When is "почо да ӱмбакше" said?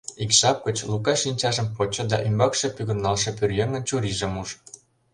1.75-2.67